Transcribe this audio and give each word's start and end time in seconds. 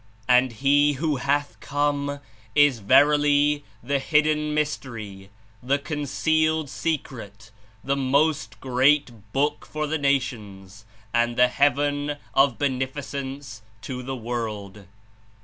and 0.27 0.53
He 0.53 0.93
who 0.93 1.17
hath 1.17 1.59
come 1.59 2.19
is 2.55 2.79
verily 2.79 3.63
the 3.83 3.99
Hidden 3.99 4.55
Myster)', 4.55 5.29
the 5.61 5.77
Concealed 5.77 6.71
Secret, 6.71 7.51
the 7.83 7.95
Most 7.95 8.59
Great 8.59 9.31
Book 9.31 9.63
for 9.63 9.85
the 9.85 9.99
nations, 9.99 10.85
and 11.13 11.37
the 11.37 11.49
Heaven 11.49 12.17
of 12.33 12.57
Beneficence 12.57 13.61
to 13.83 14.01
the 14.01 14.15
world. 14.15 14.87